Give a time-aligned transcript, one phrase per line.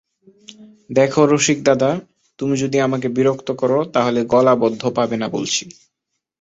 [0.89, 1.91] দেখো রসিকদাদা,
[2.39, 5.63] তুমি যদি আমাকে বিরক্ত কর তা হলে গলাবদ্ধ পাবে না বলছি।